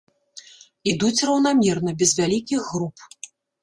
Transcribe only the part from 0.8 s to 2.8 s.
Ідуць раўнамерна, без вялікіх